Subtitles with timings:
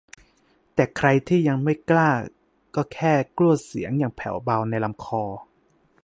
[0.75, 2.11] แต่ใครที่ยังไม่กล้า
[2.75, 5.23] ก็แค่กลั้วเสียงอย่างแผ่วเบาในลำคอ